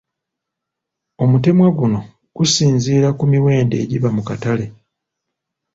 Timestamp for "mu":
4.15-4.21